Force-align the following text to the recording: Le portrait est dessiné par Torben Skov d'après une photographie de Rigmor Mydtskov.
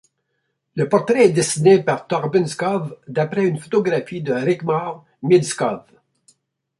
Le 0.73 0.89
portrait 0.89 1.25
est 1.25 1.29
dessiné 1.31 1.83
par 1.83 2.07
Torben 2.07 2.47
Skov 2.47 2.97
d'après 3.07 3.45
une 3.45 3.59
photographie 3.59 4.23
de 4.23 4.33
Rigmor 4.33 5.05
Mydtskov. 5.21 5.83